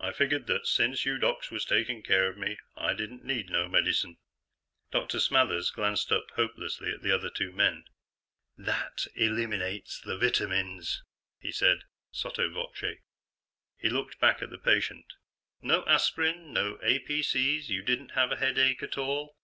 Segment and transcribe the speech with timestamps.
[0.00, 3.68] "I figured that since you docs was takin' care of me, I didn't need no
[3.68, 4.16] medicine."
[4.90, 5.20] Dr.
[5.20, 7.84] Smathers glanced up hopelessly at the other two men.
[8.58, 11.04] "That eliminates the vitamins,"
[11.38, 12.96] he said, sotto voce.
[13.76, 15.06] He looked back at the patient.
[15.62, 16.52] "No aspirin?
[16.52, 17.68] No APC's?
[17.70, 19.36] You didn't have a headache at all?"